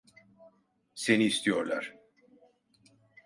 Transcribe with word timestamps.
Seni 0.95 1.25
istiyorlar. 1.25 1.95